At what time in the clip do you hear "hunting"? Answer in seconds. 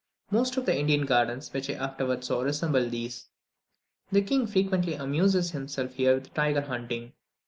6.61-7.13